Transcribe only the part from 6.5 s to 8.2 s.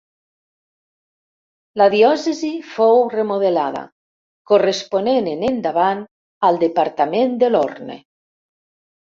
al departament de l'Orne.